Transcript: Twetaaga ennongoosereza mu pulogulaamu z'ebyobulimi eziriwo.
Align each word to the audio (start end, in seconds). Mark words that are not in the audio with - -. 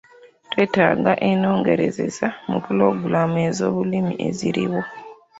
Twetaaga 0.51 1.13
ennongoosereza 1.29 2.27
mu 2.49 2.57
pulogulaamu 2.65 3.39
z'ebyobulimi 3.57 4.13
eziriwo. 4.27 4.81